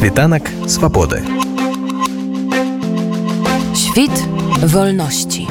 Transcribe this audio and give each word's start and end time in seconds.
Світанак 0.00 0.48
свабоды. 0.66 1.20
Świt 3.76 4.16
wolności. 4.64 5.46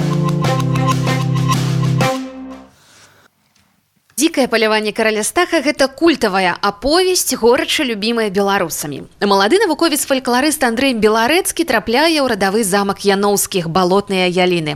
дзікае 4.20 4.47
паляванне 4.51 4.91
караля 4.91 5.23
стаха 5.23 5.59
гэта 5.63 5.88
культавая 5.88 6.57
аповесць 6.62 7.35
горача 7.39 7.83
любімая 7.83 8.29
беларусамі 8.29 9.05
малады 9.21 9.60
навуковец 9.62 10.04
фалькларыст 10.10 10.63
Андрей 10.63 10.94
беларэцкі 10.94 11.63
трапляе 11.63 12.20
ў 12.20 12.28
радавы 12.28 12.63
замак 12.63 13.06
яноўскіх 13.06 13.70
балотныя 13.72 14.28
яліны 14.28 14.76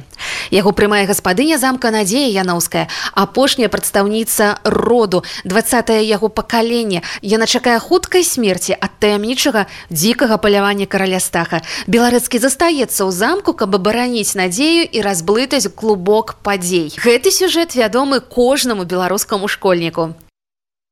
яго 0.52 0.72
прымае 0.72 1.06
гаспадыня 1.06 1.58
замка 1.62 1.92
надзея 1.92 2.28
яноўская 2.32 2.88
апошняя 3.14 3.70
прадстаўніца 3.70 4.60
роду. 4.64 5.24
20 5.46 5.90
яго 6.04 6.30
пакаленне. 6.30 7.04
Яна 7.22 7.46
чакае 7.46 7.80
хуткай 7.80 8.24
смерці 8.24 8.76
ад 8.80 8.98
таямнічага 9.00 9.68
дзікага 9.90 10.38
палявання 10.38 10.86
караля 10.86 11.20
стаха. 11.20 11.62
Беларэцкі 11.88 12.40
застаецца 12.40 13.06
ў 13.06 13.12
замку 13.12 13.54
каб 13.54 13.76
абараніць 13.76 14.36
надзею 14.36 14.88
і 14.90 15.00
разблытаць 15.06 15.70
клубок 15.72 16.36
падзей. 16.44 16.94
Гэты 16.98 17.32
сюжэт 17.32 17.76
вядомы 17.76 18.20
кожнаму 18.20 18.86
беларускаму 18.86 19.48
школьніку. 19.48 20.14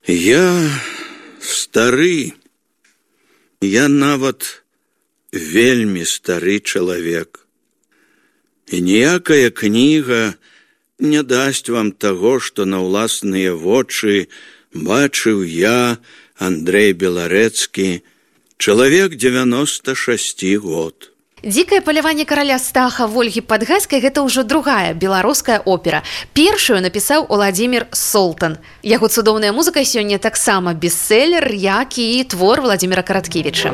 Я 0.08 0.70
стары. 1.42 2.34
Я 3.62 3.88
нават 3.88 4.64
вельмі 5.32 6.06
стары 6.06 6.60
чалавек 6.60 7.46
і 8.70 8.82
ніякая 8.82 9.50
кніга 9.50 10.34
не 11.00 11.24
дасць 11.24 11.70
вам 11.70 11.92
таго 11.92 12.40
што 12.40 12.66
на 12.66 12.82
ўласныя 12.86 13.58
вочы 13.58 14.28
бачыў 14.74 15.44
я 15.44 15.98
андрей 16.38 16.94
беларэцкі 16.94 18.02
чалавек 18.58 19.16
девяносто 19.16 19.96
шасці 19.96 20.58
год. 20.58 21.12
Дзікае 21.42 21.82
паляванне 21.82 22.26
караля 22.30 22.60
стаха 22.62 23.10
ольгі 23.10 23.42
падгайскай 23.42 23.98
гэта 23.98 24.22
ўжо 24.22 24.46
другая 24.46 24.94
беларуская 24.94 25.58
опера. 25.66 26.06
Першую 26.38 26.86
напісаў 26.86 27.26
владимир 27.34 27.90
солтан. 27.90 28.62
Яго 28.86 29.10
цудоўная 29.10 29.50
музыка 29.50 29.82
сёння 29.82 30.22
таксама 30.22 30.78
бестселлер 30.78 31.50
як 31.50 31.98
і 31.98 32.24
твор 32.30 32.62
владимира 32.62 33.02
караткевича 33.02 33.74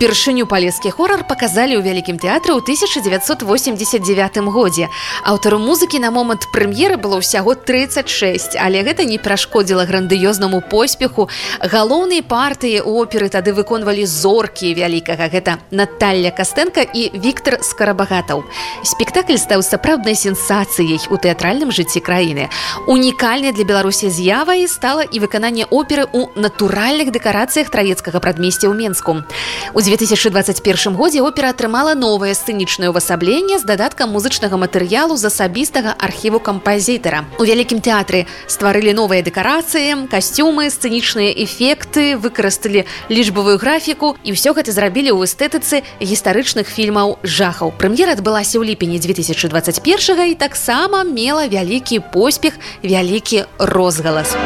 упершыню 0.00 0.46
палескі 0.48 0.88
хорар 0.96 1.26
паказалі 1.28 1.76
ў 1.76 1.84
вялікім 1.84 2.16
тэатры 2.16 2.56
ў 2.56 2.64
1989 2.64 4.48
годзе. 4.48 4.88
Аўтару 5.28 5.60
музыкі 5.60 6.00
на 6.00 6.08
момант 6.08 6.48
прэм'еры 6.56 6.96
было 6.96 7.20
ўсяго 7.20 7.52
36 7.52 8.56
але 8.56 8.80
гэта 8.80 9.04
не 9.04 9.20
перашкодзіла 9.20 9.84
грандыёзнаму 9.84 10.64
поспеху. 10.64 11.28
Галоўныя 11.60 12.24
партыі 12.24 12.80
оперы 12.80 13.28
тады 13.28 13.52
выконвалі 13.52 14.08
зоркі 14.08 14.72
вялікага. 14.72 15.28
Гэта 15.28 15.60
Наталля 15.68 16.32
кастэнка 16.32 16.80
і 16.80 17.12
Віктор 17.20 17.60
скарабагатаў 17.60 18.48
спектакль 18.84 19.36
стаў 19.36 19.62
сапраўднай 19.66 20.14
сенсацыяй 20.14 21.00
у 21.10 21.16
тэатральным 21.20 21.74
жыцці 21.74 22.00
краіны 22.00 22.48
унікальнай 22.86 23.52
для 23.52 23.64
беларусі 23.64 24.08
з'явай 24.08 24.68
стала 24.68 25.02
і 25.02 25.18
выкананне 25.20 25.66
оперы 25.70 26.06
ў 26.06 26.30
натуральных 26.36 27.10
дэкарацыях 27.10 27.68
траецкага 27.70 28.20
прадмесця 28.20 28.70
ў 28.70 28.74
менску 28.78 29.20
у 29.74 29.80
У 29.80 29.80
2021 29.80 30.94
годзе 30.94 31.22
опера 31.22 31.50
атрымала 31.50 31.94
новае 31.94 32.34
сцэнічнае 32.34 32.90
ўвасабленне 32.90 33.58
з 33.58 33.64
дадаткам 33.64 34.10
музычнага 34.12 34.58
матэрыялу 34.60 35.16
з 35.16 35.30
асабістага 35.30 35.94
архіву 35.98 36.40
кампазітара. 36.40 37.24
У 37.38 37.46
вялікім 37.46 37.80
тэатры 37.80 38.26
стварылі 38.46 38.92
новыя 38.92 39.22
дэкарацыі, 39.22 40.10
касцюмы, 40.10 40.70
сцэнічныя 40.70 41.32
эфекты, 41.32 42.18
выкарысталі 42.18 42.84
лічбавую 43.08 43.58
графіку 43.58 44.16
і 44.22 44.34
ўсё 44.34 44.54
гэта 44.54 44.74
зрабілі 44.74 45.14
ў 45.14 45.26
эстэтыцы 45.26 45.82
гістарычных 46.02 46.66
фільмаў 46.66 47.18
жахаў. 47.22 47.72
Прэм'ера 47.74 48.18
адбылася 48.18 48.58
ў 48.58 48.69
ліпені 48.70 48.98
2021 48.98 50.30
і 50.30 50.34
таксама 50.34 51.04
мела 51.04 51.48
вялікі 51.48 52.00
поспех, 52.12 52.54
вялікі 52.84 53.44
розгалас. 53.58 54.36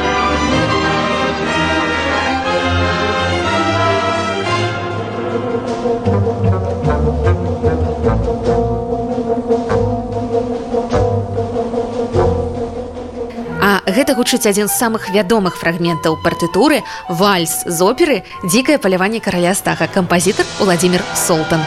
гэта 13.95 14.15
гучыць 14.19 14.47
адзін 14.49 14.69
з 14.69 14.75
самых 14.75 15.13
вядомых 15.15 15.57
фрагментаў 15.61 16.17
партытуры 16.25 16.83
вальс 17.09 17.63
з 17.65 17.79
оперы 17.85 18.17
дзікае 18.45 18.77
паляванне 18.83 19.21
караля 19.21 19.55
стага 19.55 19.87
кампазітар 19.87 20.47
владимир 20.59 21.05
солтан 21.15 21.63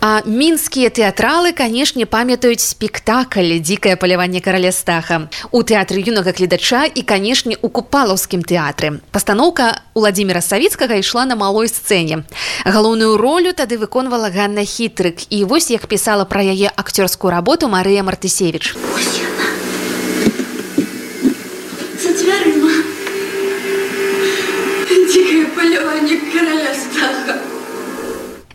А 0.00 0.22
мінскія 0.24 0.88
тэатралы 0.88 1.52
канешне 1.52 2.08
памятаюць 2.08 2.64
спектакль 2.64 3.60
дзікае 3.60 4.00
паляванне 4.00 4.40
караля 4.40 4.72
стаха 4.72 5.28
у 5.52 5.60
тэатры 5.60 6.00
юнага 6.00 6.32
гледача 6.32 6.88
і 6.88 7.04
канешне 7.04 7.60
у 7.60 7.68
купалаўскім 7.68 8.40
тэатры. 8.40 9.04
Пастаноўка 9.12 9.84
владимира 9.92 10.40
савіцкага 10.40 10.96
ішла 11.04 11.28
на 11.28 11.36
малой 11.36 11.68
сцэне. 11.68 12.24
Галоўную 12.64 13.20
ролю 13.20 13.52
тады 13.52 13.76
выконвала 13.76 14.32
Ганна 14.32 14.64
хітрык. 14.64 15.28
І 15.28 15.44
вось 15.44 15.68
як 15.70 15.84
пісала 15.84 16.24
пра 16.24 16.40
яе 16.48 16.72
акцёрскую 16.72 17.28
работу 17.28 17.68
Марыя 17.68 18.00
мартысевич 18.00 18.72
паляванне 18.72 19.29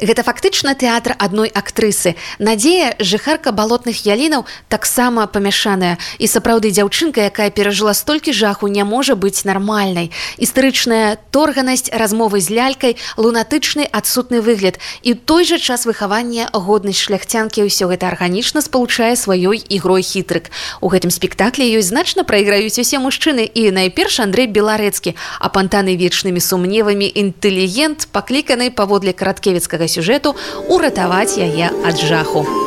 Гэта 0.06 0.22
фактычна 0.22 0.75
тэатр 0.78 1.16
адной 1.18 1.50
актрысы. 1.50 2.13
Надзея 2.38 2.94
жыхарка 3.02 3.50
балотных 3.50 4.06
ялінаў 4.06 4.46
таксама 4.69 5.25
памяшаная 5.25 5.98
і 6.22 6.30
сапраўды 6.30 6.69
дзяўчынка, 6.69 7.25
якая 7.34 7.50
перажыла 7.50 7.98
столькі 7.98 8.30
жаху 8.30 8.69
не 8.69 8.86
можа 8.86 9.18
быць 9.18 9.50
нармальнай. 9.50 10.13
Істарычная 10.38 11.18
торганасць 11.34 11.90
размовы 11.90 12.38
з 12.38 12.54
лялькай, 12.54 13.02
лунатычны 13.18 13.90
адсутны 13.90 14.46
выгляд 14.46 14.78
і 15.02 15.18
той 15.18 15.42
жа 15.42 15.57
час 15.57 15.90
выхавання 15.90 16.54
годнасць 16.54 17.01
шляхцянкі 17.01 17.66
ўсё 17.66 17.90
гэта 17.90 18.06
арганічна 18.13 18.62
спалучае 18.62 19.18
сваёй 19.18 19.58
ігрой 19.58 20.06
хітрык. 20.06 20.54
У 20.86 20.94
гэтым 20.94 21.10
спектаклі 21.10 21.66
ёй 21.66 21.81
значна 21.81 22.22
прайграюць 22.22 22.78
усе 22.78 23.01
мужчыны 23.01 23.50
і 23.50 23.74
найперш 23.74 24.22
Андрей 24.22 24.46
беларэцкі, 24.46 25.18
апантаны 25.42 25.98
вечнымі 25.98 26.38
сумневамі 26.38 27.10
інтэлігент, 27.10 28.13
пакліканы 28.13 28.69
паводле 28.69 29.10
караткевіцкага 29.10 29.94
сюжэту 29.95 30.36
уратаваць 30.68 31.39
яе 31.39 31.71
ад 31.71 31.95
жаху. 32.12 32.64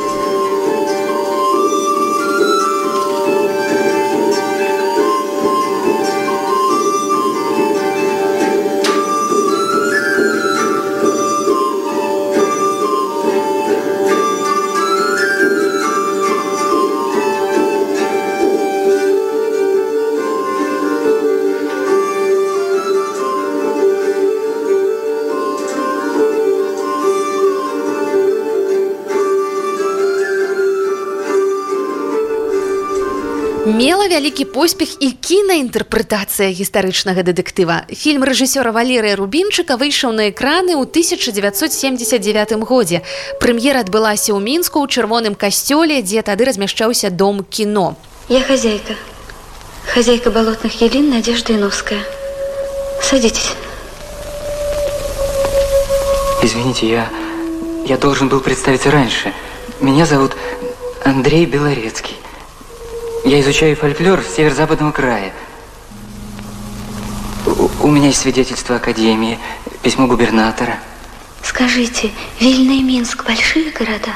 Вялікі 34.09 34.45
поспех 34.49 34.97
і 34.97 35.13
кінаінтэрпрэтацыя 35.13 36.49
гістарычнага 36.49 37.21
дэтэктыва. 37.21 37.85
Фільм 37.93 38.25
рэжысёра 38.25 38.73
Валерыя 38.73 39.13
Рубінчыка 39.13 39.77
выйшаў 39.77 40.17
на 40.17 40.33
экраны 40.33 40.73
ў 40.73 40.83
1979 40.89 42.57
годзе. 42.65 43.05
Прэм'ера 43.37 43.85
адбылася 43.85 44.33
ў 44.33 44.41
мінску 44.41 44.81
ў 44.81 44.89
чырвоным 44.89 45.37
касцёле, 45.37 46.01
дзе 46.01 46.25
тады 46.25 46.49
размяшчаўся 46.49 47.13
дом 47.13 47.45
кіно. 47.45 47.95
Я 48.27 48.41
хозяйка. 48.41 48.97
Хозяйка 49.93 50.31
болотных 50.31 50.81
елин 50.81 51.09
Надежда 51.09 51.53
Иновская. 51.53 52.01
Садитесь. 53.01 53.53
Извините, 56.41 56.89
я, 56.89 57.09
я 57.85 57.97
должен 57.97 58.29
был 58.29 58.39
представиться 58.39 58.91
раньше. 58.91 59.33
Меня 59.79 60.05
зовут 60.05 60.33
Андрей 61.03 61.45
Белорецкий. 61.45 62.15
Я 63.29 63.41
изучаю 63.41 63.75
фольклор 63.75 64.23
северо-западного 64.23 64.91
края. 64.91 65.31
У, 67.45 67.69
у 67.85 67.91
меня 67.91 68.07
есть 68.07 68.21
свидетельство 68.21 68.77
Академии, 68.77 69.37
письмо 69.83 70.07
губернатора. 70.07 70.79
Скажите, 71.43 72.09
Вильна 72.39 72.73
и 72.73 72.81
Минск 72.81 73.23
большие 73.23 73.69
города? 73.69 74.15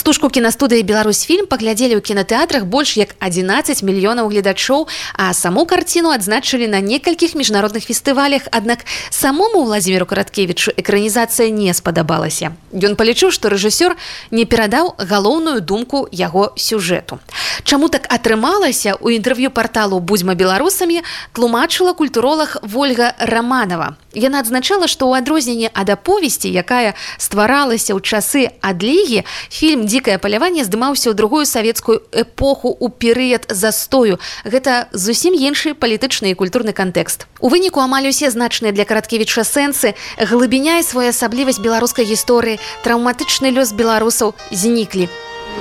Стужку 0.00 0.30
кінастудыі 0.32 0.80
Беларусьфільм 0.80 1.44
паглядзелі 1.44 1.92
ў 1.92 2.00
кінатэатрах 2.00 2.64
больш 2.64 2.96
як 2.96 3.12
11 3.20 3.84
мільёнаў 3.84 4.32
гледачоў, 4.32 4.88
а 5.12 5.36
саму 5.36 5.68
карціну 5.68 6.08
адзначылі 6.16 6.72
на 6.72 6.80
некалькіх 6.80 7.36
міжнародных 7.36 7.84
фестывалях, 7.84 8.48
аднак 8.48 8.88
самому 9.12 9.60
Владзіміру 9.68 10.08
Караткевічу 10.08 10.72
экранізацыя 10.80 11.52
не 11.52 11.68
спадабалася. 11.76 12.56
Ён 12.72 12.96
палічыў, 12.96 13.28
што 13.28 13.52
рэжысёр 13.52 14.00
не 14.32 14.48
перадаў 14.48 14.96
галоўную 14.96 15.60
думку 15.60 16.08
яго 16.08 16.56
сюжэту. 16.56 17.20
Чаму 17.68 17.92
так 17.92 18.08
атрымалася 18.08 18.96
у 19.04 19.12
інтэрв'ю 19.12 19.52
парталу 19.52 20.00
будзьма 20.00 20.32
беларусамі 20.32 21.04
тлумачыла 21.36 21.92
культуролог 21.92 22.56
Вольга 22.64 23.12
Раманова. 23.20 24.00
Яна 24.14 24.40
адзначала, 24.42 24.90
што 24.90 25.06
ў 25.06 25.22
адрозненне 25.22 25.70
ад 25.70 25.90
аповесці, 25.94 26.50
якая 26.50 26.98
стваралася 27.14 27.94
ў 27.94 28.02
часы 28.02 28.42
адлігі, 28.58 29.22
фільм 29.54 29.86
дзікае 29.86 30.18
паляванне 30.18 30.66
здымаўся 30.66 31.10
ў 31.10 31.14
другую 31.14 31.46
савецкую 31.46 32.02
эпоху 32.10 32.74
ў 32.74 32.90
перыяд 32.90 33.46
застою. 33.46 34.18
Гэта 34.42 34.90
зусім 34.90 35.38
іншы 35.38 35.78
палітычны 35.78 36.34
і 36.34 36.38
культурны 36.38 36.74
кантэкст. 36.74 37.30
У 37.38 37.48
выніку 37.54 37.78
амаль 37.78 38.10
усе 38.10 38.34
значныя 38.34 38.74
для 38.74 38.82
караткевіча 38.82 39.46
сэнсы, 39.46 39.94
глыбіня 40.18 40.82
і 40.82 40.86
своеасаблівасць 40.86 41.62
беларускай 41.62 42.02
гісторыі, 42.02 42.58
траўматычны 42.82 43.54
лёс 43.54 43.70
беларусаў 43.70 44.34
зніклі. 44.50 45.06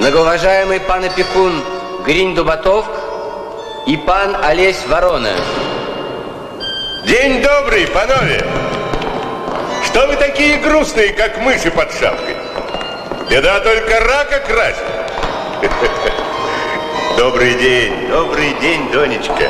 Многоуважаемый 0.02 0.80
пан 0.80 1.06
опекун 1.06 1.54
Гринь 2.06 2.34
Дубатов 2.34 2.86
и 3.86 3.98
пан 3.98 4.36
Олесь 4.42 4.86
Ворона. 4.88 5.38
День 7.06 7.42
добрый, 7.42 7.88
панове! 7.88 8.46
Что 9.86 10.06
вы 10.06 10.18
такие 10.18 10.58
грустные, 10.58 11.14
как 11.14 11.38
мыши 11.38 11.72
под 11.72 11.94
шапкой? 11.94 12.36
Беда 13.30 13.62
только 13.62 14.02
рака 14.02 14.40
красит. 14.40 14.84
Добрый 17.18 17.54
день, 17.56 18.10
добрый 18.10 18.54
день, 18.62 18.92
Донечка. 18.92 19.50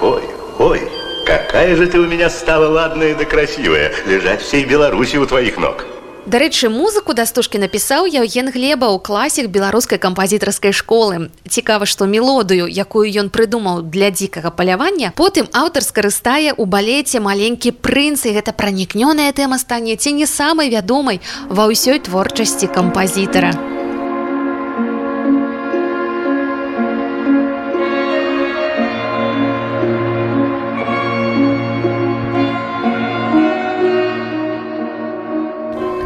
Ой, 0.00 0.22
ой, 0.58 0.88
какая 1.26 1.74
же 1.74 1.86
ты 1.88 1.98
у 1.98 2.06
меня 2.06 2.30
стала 2.30 2.68
ладная 2.68 3.14
да 3.14 3.24
красивая, 3.24 3.92
лежать 4.06 4.42
всей 4.42 4.64
Беларуси 4.64 5.16
у 5.16 5.26
твоих 5.26 5.56
ног. 5.58 5.84
Дарэчы, 6.28 6.68
музыку 6.68 7.14
да 7.16 7.24
стужкі 7.24 7.56
напісаў 7.56 8.04
Яўген 8.04 8.52
Глеба 8.52 8.92
ў 8.92 9.00
класік 9.00 9.48
беларускай 9.48 9.96
кампазітарскай 9.96 10.76
школы. 10.76 11.32
Цікава, 11.48 11.88
што 11.88 12.04
мелодыю, 12.04 12.68
якую 12.68 13.08
ён 13.08 13.32
прыдумаў 13.32 13.88
для 13.88 14.12
дзікага 14.12 14.52
палявання, 14.52 15.16
потым 15.16 15.48
аўтар 15.56 15.80
скарыстае 15.80 16.52
ў 16.52 16.68
балеце 16.68 17.24
маленькі 17.24 17.72
прынц 17.72 18.28
і 18.28 18.36
гэта 18.36 18.52
пранікнёная 18.52 19.32
тэма 19.32 19.56
стане 19.56 19.96
ці 19.96 20.12
не 20.20 20.28
самай 20.28 20.68
вядомай 20.68 21.24
ва 21.48 21.64
ўсёй 21.72 21.96
творчасці 22.04 22.68
кампазітара. 22.76 23.77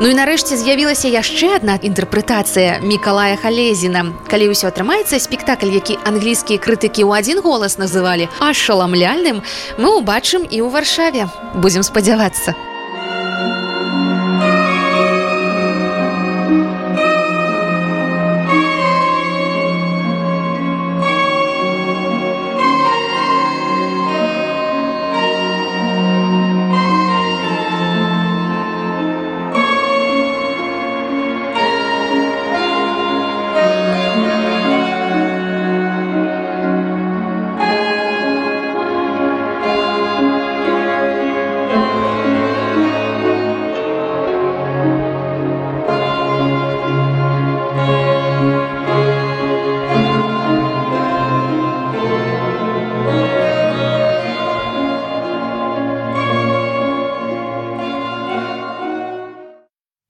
Ну 0.02 0.10
і 0.10 0.16
нарэшце 0.19 0.56
з'явілася 0.58 1.06
яшчэ 1.06 1.62
адна 1.62 1.76
інтэрпрэтацыя 1.78 2.82
мікалая 2.82 3.38
халезіна. 3.38 4.02
Калі 4.26 4.50
ўсё 4.50 4.75
атрымаецца 4.75 5.22
спектакль 5.22 5.70
які 5.70 5.94
англійскія 6.02 6.58
крытыкі 6.58 7.06
ў 7.06 7.22
адзін 7.22 7.38
голас 7.46 7.78
называлі 7.78 8.26
ашаламляльным 8.43 9.46
мы 9.78 9.88
ўбачым 10.02 10.43
і 10.43 10.58
ў 10.58 10.75
варшаве. 10.75 11.31
Будзем 11.54 11.87
спадзявацца 11.87 12.71